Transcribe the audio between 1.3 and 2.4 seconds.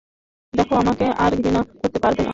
তাঁকে ঘৃণা করতে হবে না।